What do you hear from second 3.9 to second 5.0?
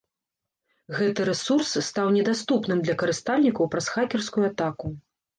хакерскую атаку.